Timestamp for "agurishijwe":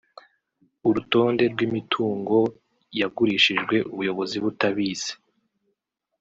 3.07-3.75